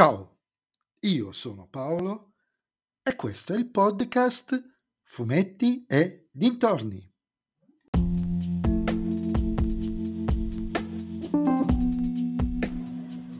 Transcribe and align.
Ciao, 0.00 0.38
io 1.00 1.30
sono 1.30 1.68
Paolo 1.70 2.32
e 3.02 3.14
questo 3.16 3.52
è 3.52 3.58
il 3.58 3.68
podcast 3.70 4.58
Fumetti 5.02 5.84
e 5.86 6.30
Dintorni. 6.32 7.06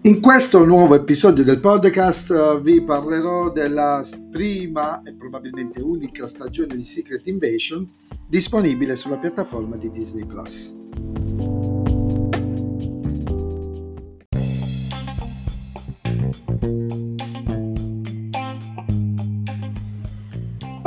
In 0.00 0.20
questo 0.20 0.64
nuovo 0.64 0.96
episodio 0.96 1.44
del 1.44 1.60
podcast 1.60 2.32
eh, 2.32 2.60
vi 2.60 2.82
parlerò 2.82 3.52
della 3.52 4.02
prima 4.28 5.00
e 5.04 5.14
probabilmente 5.14 5.80
unica 5.80 6.26
stagione 6.26 6.74
di 6.74 6.84
Secret 6.84 7.24
Invasion 7.28 7.88
disponibile 8.26 8.96
sulla 8.96 9.18
piattaforma 9.18 9.76
di 9.76 9.92
Disney 9.92 10.26
Plus. 10.26 10.77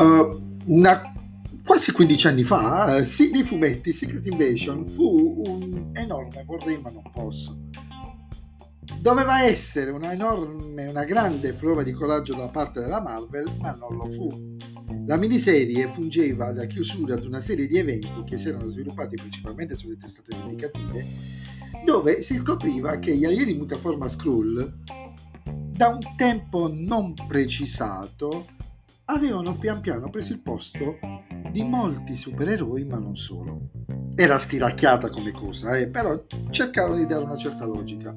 Uh, 0.02 0.42
una, 0.66 1.14
quasi 1.64 1.92
15 1.92 2.28
anni 2.28 2.44
fa, 2.44 2.98
uh, 2.98 3.06
sì, 3.06 3.30
nei 3.30 3.44
fumetti 3.44 3.94
Secret 3.94 4.26
Invasion 4.26 4.88
fu 4.88 5.44
un 5.46 5.92
enorme 5.94 6.44
vorrei 6.44 6.82
ma 6.82 6.90
non 6.90 7.04
posso 7.14 7.56
Doveva 9.00 9.44
essere 9.44 9.92
una 9.92 10.12
enorme, 10.12 10.88
una 10.88 11.04
grande 11.04 11.54
prova 11.54 11.82
di 11.82 11.92
coraggio 11.92 12.36
da 12.36 12.50
parte 12.50 12.82
della 12.82 13.02
Marvel, 13.02 13.58
ma 13.60 13.72
non 13.72 13.96
lo 13.96 14.10
fu. 14.10 14.56
La 15.06 15.18
miniserie 15.18 15.88
fungeva 15.92 16.52
da 16.52 16.66
chiusura 16.66 17.16
ad 17.16 17.26
una 17.26 17.40
serie 17.40 17.68
di 17.68 17.78
eventi 17.78 18.24
che 18.26 18.38
si 18.38 18.50
erano 18.50 18.68
sviluppati 18.68 19.16
principalmente 19.16 19.76
sulle 19.76 19.98
testate 19.98 20.36
indicative, 20.36 21.06
dove 21.86 22.22
si 22.22 22.36
scopriva 22.36 23.00
che 23.00 23.16
gli 23.16 23.26
alieni 23.26 23.56
mutaforma 23.56 24.08
Skrull, 24.08 24.72
da 25.44 25.88
un 25.88 26.16
tempo 26.16 26.70
non 26.72 27.14
precisato, 27.28 28.46
avevano 29.06 29.58
pian 29.58 29.82
piano 29.82 30.10
preso 30.10 30.34
il 30.34 30.42
posto 30.42 30.98
di 31.52 31.64
molti 31.64 32.16
supereroi, 32.16 32.86
ma 32.86 32.98
non 32.98 33.16
solo. 33.16 33.70
Era 34.16 34.38
stiracchiata 34.38 35.10
come 35.10 35.32
cosa, 35.32 35.78
eh, 35.78 35.90
però 35.90 36.24
cercarono 36.50 36.96
di 36.96 37.06
dare 37.06 37.24
una 37.24 37.38
certa 37.38 37.66
logica. 37.66 38.16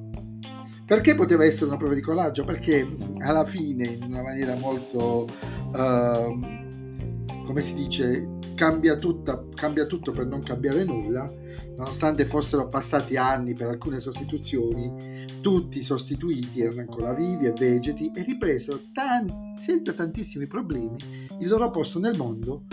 Perché 0.86 1.14
poteva 1.14 1.44
essere 1.44 1.66
una 1.66 1.78
prova 1.78 1.94
di 1.94 2.02
coraggio? 2.02 2.44
Perché 2.44 2.86
alla 3.20 3.44
fine, 3.44 3.86
in 3.86 4.02
una 4.02 4.22
maniera 4.22 4.54
molto, 4.54 5.26
uh, 5.72 7.44
come 7.44 7.60
si 7.60 7.74
dice, 7.74 8.28
cambia, 8.54 8.96
tutta, 8.96 9.44
cambia 9.54 9.86
tutto 9.86 10.12
per 10.12 10.26
non 10.26 10.40
cambiare 10.40 10.84
nulla, 10.84 11.30
nonostante 11.76 12.24
fossero 12.24 12.68
passati 12.68 13.16
anni 13.16 13.54
per 13.54 13.68
alcune 13.68 14.00
sostituzioni, 14.00 15.40
tutti 15.40 15.78
i 15.78 15.82
sostituiti 15.82 16.62
erano 16.62 16.80
ancora 16.80 17.12
vivi 17.12 17.46
e 17.46 17.52
vegeti 17.52 18.10
e 18.14 18.22
ripresero 18.22 18.80
tan- 18.92 19.54
senza 19.56 19.92
tantissimi 19.92 20.46
problemi 20.46 20.98
il 21.40 21.48
loro 21.48 21.70
posto 21.70 21.98
nel 21.98 22.16
mondo 22.16 22.64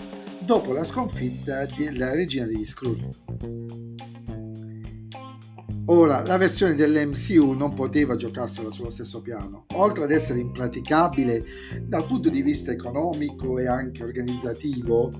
dopo 0.45 0.71
la 0.71 0.83
sconfitta 0.83 1.65
della 1.65 2.13
regina 2.13 2.45
degli 2.45 2.65
Skrull. 2.65 3.09
Ora, 5.85 6.21
la 6.23 6.37
versione 6.37 6.75
dell'MCU 6.75 7.51
non 7.51 7.73
poteva 7.73 8.15
giocarsela 8.15 8.69
sullo 8.69 8.89
stesso 8.91 9.19
piano, 9.21 9.65
oltre 9.73 10.03
ad 10.03 10.11
essere 10.11 10.39
impraticabile 10.39 11.43
dal 11.83 12.05
punto 12.05 12.29
di 12.29 12.41
vista 12.41 12.71
economico 12.71 13.57
e 13.59 13.67
anche 13.67 14.03
organizzativo, 14.03 15.11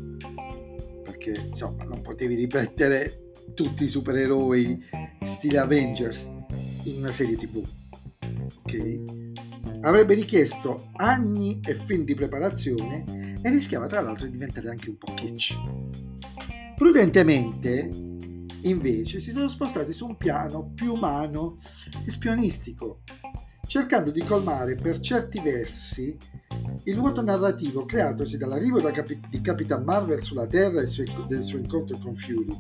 perché 1.22 1.40
insomma 1.48 1.84
non 1.84 2.02
potevi 2.02 2.34
ripetere 2.34 3.32
tutti 3.54 3.84
i 3.84 3.88
supereroi 3.88 4.84
stile 5.22 5.60
Avengers 5.60 6.32
in 6.86 6.98
una 6.98 7.12
serie 7.12 7.38
tv. 7.38 7.64
Ok? 8.64 9.02
Avrebbe 9.82 10.16
richiesto 10.16 10.90
anni 10.96 11.60
e 11.64 11.76
fin 11.76 12.04
di 12.04 12.16
preparazione 12.16 13.40
e 13.42 13.50
rischiava 13.50 13.86
tra 13.86 14.02
l'altro 14.02 14.26
di 14.26 14.32
diventare 14.32 14.70
anche 14.70 14.90
un 14.90 14.98
po' 14.98 15.14
kitsch. 15.14 15.56
Prudentemente 16.76 17.90
invece 18.64 19.20
si 19.22 19.32
sono 19.32 19.48
spostati 19.48 19.92
su 19.92 20.08
un 20.08 20.18
piano 20.18 20.72
più 20.74 20.94
umano 20.94 21.58
e 22.06 22.10
spionistico, 22.10 23.02
cercando 23.68 24.12
di 24.12 24.24
colmare 24.24 24.76
per 24.76 25.00
certi 25.00 25.40
versi 25.42 26.18
il 26.86 26.98
vuoto 26.98 27.22
narrativo 27.22 27.86
creatosi 27.86 28.38
dall'arrivo 28.38 28.82
di 29.30 29.42
Capitan 29.42 29.84
Marvel 29.84 30.22
sulla 30.22 30.48
Terra 30.48 30.82
e 30.82 30.88
del 31.28 31.44
suo 31.44 31.58
incontro 31.58 31.98
con 31.98 32.14
Fury, 32.14 32.58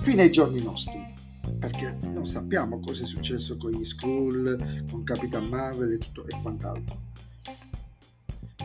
fino 0.00 0.22
ai 0.22 0.30
giorni 0.30 0.62
nostri. 0.62 1.18
Perché 1.58 1.96
non 2.02 2.26
sappiamo 2.26 2.80
cosa 2.80 3.02
è 3.02 3.06
successo 3.06 3.56
con 3.56 3.72
gli 3.72 3.84
Skrull, 3.84 4.88
con 4.90 5.02
Capitan 5.02 5.46
Marvel 5.46 5.92
e, 5.92 5.98
tutto, 5.98 6.26
e 6.26 6.40
quant'altro. 6.40 7.08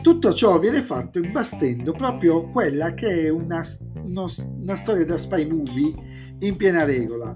Tutto 0.02 0.32
ciò 0.32 0.58
viene 0.58 0.82
fatto 0.82 1.18
imbastendo 1.18 1.92
proprio 1.92 2.48
quella 2.50 2.94
che 2.94 3.24
è 3.24 3.28
una 3.28 3.62
uno, 4.06 4.26
una 4.58 4.74
storia 4.74 5.04
da 5.04 5.18
spy 5.18 5.48
movie 5.50 5.94
in 6.40 6.56
piena 6.56 6.84
regola, 6.84 7.34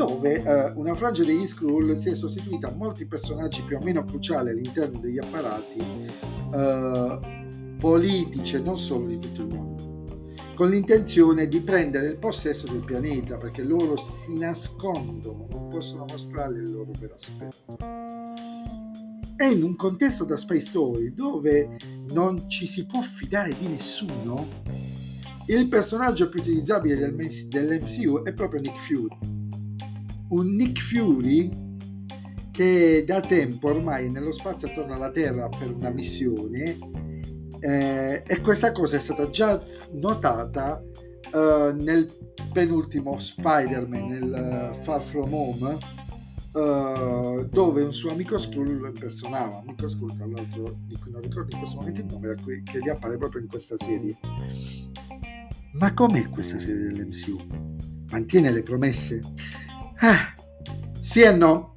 dove 0.00 0.42
eh, 0.42 0.72
una 0.76 0.94
frangia 0.94 1.24
degli 1.24 1.44
Skrull 1.44 1.92
si 1.92 2.08
è 2.08 2.14
sostituita 2.14 2.68
a 2.68 2.74
molti 2.74 3.04
personaggi 3.04 3.62
più 3.64 3.76
o 3.76 3.80
meno 3.84 4.02
cruciali 4.02 4.48
all'interno 4.48 4.98
degli 4.98 5.18
apparati 5.18 5.78
eh, 6.54 7.76
politici 7.78 8.56
e 8.56 8.60
non 8.60 8.78
solo 8.78 9.08
di 9.08 9.18
tutto 9.18 9.42
il 9.42 9.48
mondo, 9.48 10.14
con 10.54 10.70
l'intenzione 10.70 11.48
di 11.48 11.60
prendere 11.60 12.06
il 12.06 12.18
possesso 12.18 12.66
del 12.68 12.82
pianeta 12.82 13.36
perché 13.36 13.62
loro 13.62 13.94
si 13.96 14.38
nascondono, 14.38 15.46
non 15.50 15.68
possono 15.68 16.06
mostrare 16.08 16.54
il 16.54 16.70
loro 16.72 16.92
vero 16.98 17.12
aspetto. 17.12 17.76
E 19.36 19.50
in 19.50 19.62
un 19.62 19.76
contesto 19.76 20.24
da 20.24 20.38
spy 20.38 20.60
story 20.60 21.12
dove 21.12 21.76
non 22.12 22.48
ci 22.48 22.66
si 22.66 22.86
può 22.86 23.02
fidare 23.02 23.54
di 23.58 23.66
nessuno, 23.68 24.48
il 25.48 25.68
personaggio 25.68 26.30
più 26.30 26.40
utilizzabile 26.40 26.96
del, 26.96 27.14
dell'MCU 27.48 28.22
è 28.22 28.32
proprio 28.32 28.62
Nick 28.62 28.78
Fury. 28.78 29.48
Un 30.30 30.56
Nick 30.56 30.80
Fury 30.80 31.50
che 32.50 33.04
da 33.06 33.20
tempo 33.20 33.68
ormai 33.68 34.10
nello 34.10 34.32
spazio 34.32 34.68
attorno 34.68 34.94
alla 34.94 35.10
Terra 35.10 35.48
per 35.48 35.72
una 35.72 35.90
missione 35.90 36.78
eh, 37.60 38.22
e 38.26 38.40
questa 38.40 38.72
cosa 38.72 38.96
è 38.96 39.00
stata 39.00 39.28
già 39.30 39.60
notata 39.92 40.82
eh, 41.32 41.72
nel 41.78 42.10
penultimo 42.52 43.18
Spider-Man, 43.18 44.06
nel 44.06 44.72
uh, 44.72 44.82
Far 44.82 45.00
From 45.00 45.32
Home, 45.32 45.78
uh, 46.52 47.44
dove 47.46 47.82
un 47.82 47.92
suo 47.92 48.10
amico 48.10 48.38
Skrull 48.38 48.78
lo 48.78 48.88
impersonava. 48.88 49.58
Amico 49.58 49.86
Skrull, 49.86 50.16
tra 50.16 50.26
l'altro, 50.26 50.78
di 50.86 50.96
cui 50.96 51.12
non 51.12 51.20
ricordo 51.20 51.52
in 51.52 51.58
questo 51.58 51.76
momento 51.78 52.00
il 52.00 52.06
nome, 52.06 52.34
che 52.64 52.80
riappare 52.80 53.16
proprio 53.18 53.42
in 53.42 53.48
questa 53.48 53.76
serie. 53.76 54.18
Ma 55.74 55.94
com'è 55.94 56.28
questa 56.28 56.58
serie 56.58 56.88
dell'MCU? 56.88 57.38
Mantiene 58.10 58.50
le 58.50 58.62
promesse? 58.62 59.22
Ah, 60.02 60.34
sì 60.98 61.20
e 61.20 61.32
no. 61.32 61.76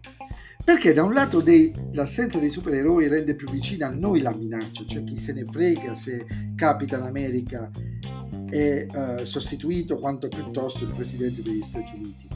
Perché 0.64 0.94
da 0.94 1.04
un 1.04 1.12
lato 1.12 1.42
dei, 1.42 1.74
l'assenza 1.92 2.40
dei 2.40 2.50
supereroi 2.50 3.10
rende 3.10 3.36
più 3.36 3.50
vicina 3.50 3.88
a 3.88 3.92
noi 3.92 4.22
la 4.22 4.34
minaccia, 4.34 4.86
cioè 4.86 5.04
chi 5.04 5.18
se 5.18 5.34
ne 5.34 5.44
frega 5.44 5.94
se 5.94 6.26
Capitan 6.56 7.04
America 7.04 7.70
è 8.50 8.86
uh, 8.90 9.26
sostituito 9.26 10.00
quanto 10.00 10.30
piuttosto 10.30 10.86
il 10.86 10.94
presidente 10.94 11.42
degli 11.42 11.64
Stati 11.64 11.92
Uniti. 11.96 12.28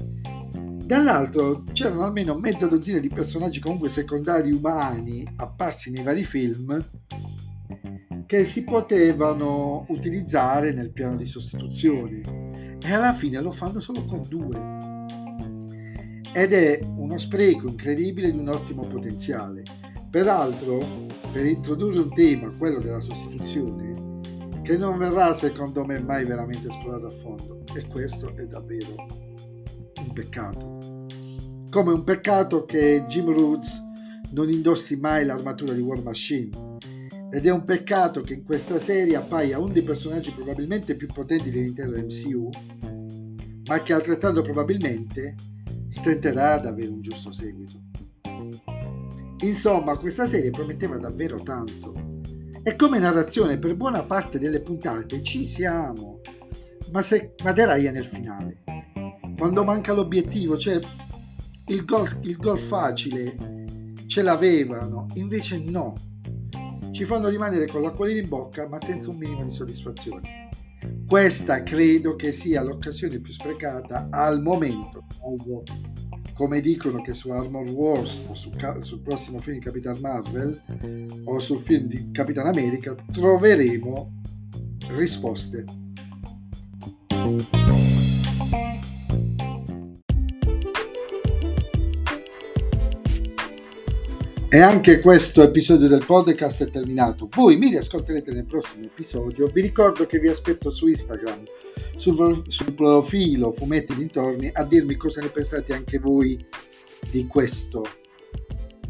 Dall'altro 0.85 1.63
c'erano 1.71 2.03
almeno 2.03 2.37
mezza 2.37 2.67
dozzina 2.67 2.99
di 2.99 3.09
personaggi 3.09 3.61
comunque 3.61 3.87
secondari 3.87 4.51
umani 4.51 5.25
apparsi 5.37 5.91
nei 5.91 6.03
vari 6.03 6.23
film 6.23 6.83
che 8.25 8.43
si 8.43 8.65
potevano 8.65 9.85
utilizzare 9.89 10.73
nel 10.73 10.91
piano 10.91 11.15
di 11.15 11.25
sostituzione 11.25 12.77
e 12.81 12.93
alla 12.93 13.13
fine 13.13 13.41
lo 13.41 13.51
fanno 13.51 13.79
solo 13.79 14.03
con 14.03 14.21
due. 14.27 14.96
Ed 16.33 16.53
è 16.53 16.79
uno 16.95 17.17
spreco 17.17 17.67
incredibile 17.67 18.31
di 18.31 18.37
un 18.37 18.49
ottimo 18.49 18.85
potenziale. 18.85 19.63
Peraltro, 20.09 21.05
per 21.31 21.45
introdurre 21.45 21.99
un 21.99 22.13
tema, 22.13 22.51
quello 22.57 22.79
della 22.79 22.99
sostituzione, 22.99 24.21
che 24.61 24.77
non 24.77 24.97
verrà 24.97 25.33
secondo 25.33 25.85
me 25.85 25.99
mai 25.99 26.25
veramente 26.25 26.67
esplorato 26.67 27.07
a 27.07 27.11
fondo, 27.11 27.63
e 27.73 27.85
questo 27.87 28.35
è 28.35 28.45
davvero 28.45 28.95
un 29.99 30.13
peccato. 30.13 31.05
Come 31.69 31.91
un 31.91 32.03
peccato 32.03 32.65
che 32.65 33.03
Jim 33.07 33.31
Roots 33.31 33.81
non 34.31 34.49
indossi 34.49 34.97
mai 34.97 35.25
l'armatura 35.25 35.73
di 35.73 35.81
War 35.81 36.01
Machine, 36.01 36.77
ed 37.31 37.45
è 37.45 37.51
un 37.51 37.65
peccato 37.65 38.21
che 38.21 38.35
in 38.35 38.43
questa 38.43 38.79
serie 38.79 39.15
appaia 39.15 39.59
uno 39.59 39.73
dei 39.73 39.83
personaggi 39.83 40.31
probabilmente 40.31 40.95
più 40.95 41.07
potenti 41.07 41.51
dell'intero 41.51 41.91
MCU, 41.91 42.49
ma 43.67 43.81
che 43.81 43.93
altrettanto 43.93 44.41
probabilmente 44.41 45.35
stenterà 45.87 46.53
ad 46.53 46.65
avere 46.65 46.89
un 46.89 47.01
giusto 47.01 47.31
seguito. 47.31 47.79
Insomma, 49.41 49.97
questa 49.97 50.25
serie 50.25 50.51
prometteva 50.51 50.97
davvero 50.97 51.39
tanto. 51.39 51.93
E 52.63 52.75
come 52.75 52.99
narrazione 52.99 53.59
per 53.59 53.75
buona 53.75 54.03
parte 54.03 54.39
delle 54.39 54.61
puntate 54.61 55.21
ci 55.21 55.45
siamo, 55.45 56.19
ma, 56.91 57.01
se, 57.01 57.35
ma 57.43 57.51
deraia 57.53 57.91
nel 57.91 58.03
finale. 58.03 58.63
Quando 59.37 59.63
manca 59.63 59.93
l'obiettivo, 59.93 60.57
cioè 60.57 60.79
il 61.67 61.85
gol, 61.85 62.09
il 62.23 62.37
gol 62.37 62.57
facile, 62.57 63.65
ce 64.07 64.21
l'avevano, 64.21 65.05
invece 65.13 65.59
no. 65.59 65.95
Ci 66.91 67.05
fanno 67.05 67.29
rimanere 67.29 67.67
con 67.67 67.81
l'acquolina 67.83 68.19
in 68.19 68.27
bocca 68.27 68.67
ma 68.67 68.81
senza 68.81 69.11
un 69.11 69.17
minimo 69.17 69.43
di 69.43 69.51
soddisfazione. 69.51 70.49
Questa 71.07 71.63
credo 71.63 72.15
che 72.15 72.31
sia 72.31 72.61
l'occasione 72.61 73.19
più 73.19 73.31
sprecata 73.31 74.07
al 74.11 74.41
momento. 74.41 75.05
Come 76.33 76.59
dicono 76.59 77.01
che 77.01 77.13
su 77.13 77.29
Armor 77.29 77.67
Wars 77.69 78.23
o 78.27 78.35
su, 78.35 78.51
sul 78.81 79.01
prossimo 79.01 79.39
film 79.39 79.57
di 79.57 79.63
Capitan 79.63 79.99
Marvel 79.99 80.61
o 81.25 81.39
sul 81.39 81.59
film 81.59 81.87
di 81.87 82.11
Capitan 82.11 82.47
America 82.47 82.95
troveremo 83.11 84.21
risposte. 84.89 85.65
E 94.49 94.61
anche 94.61 95.01
questo 95.01 95.43
episodio 95.43 95.89
del 95.89 96.05
podcast 96.05 96.63
è 96.63 96.69
terminato. 96.69 97.27
Voi 97.35 97.57
mi 97.57 97.67
riascolterete 97.67 98.31
nel 98.31 98.45
prossimo 98.45 98.85
episodio. 98.85 99.47
Vi 99.47 99.59
ricordo 99.59 100.05
che 100.05 100.19
vi 100.19 100.29
aspetto 100.29 100.71
su 100.71 100.87
Instagram, 100.87 101.43
sul, 101.97 102.43
sul 102.47 102.73
profilo 102.73 103.51
Fumetti 103.51 103.93
Dintorni, 103.93 104.49
a 104.53 104.63
dirmi 104.63 104.95
cosa 104.95 105.19
ne 105.19 105.27
pensate 105.27 105.73
anche 105.73 105.99
voi 105.99 106.41
di 107.11 107.27
questo 107.27 107.85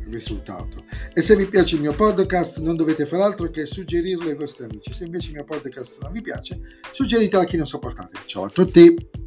risultato. 0.10 0.86
E 1.12 1.22
se 1.24 1.36
vi 1.36 1.48
piace 1.48 1.74
il 1.74 1.82
mio 1.82 1.94
podcast 1.94 2.60
non 2.60 2.76
dovete 2.76 3.06
fare 3.06 3.24
altro 3.24 3.50
che 3.50 3.66
suggerirlo 3.66 4.30
ai 4.30 4.36
vostri 4.36 4.66
amici. 4.66 4.94
Se 4.94 5.06
invece 5.06 5.30
il 5.30 5.34
mio 5.34 5.44
podcast 5.44 6.04
non 6.04 6.12
vi 6.12 6.22
piace, 6.22 6.62
suggeritelo 6.92 7.42
a 7.42 7.46
chi 7.46 7.58
non 7.58 7.66
sopportate. 7.66 8.20
Ciao 8.26 8.44
a 8.44 8.50
tutti! 8.50 9.27